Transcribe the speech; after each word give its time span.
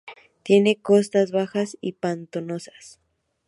Tiene 0.41 0.77
costas 0.77 1.31
bajas 1.31 1.77
y 1.79 1.91
pantanosas. 1.91 2.99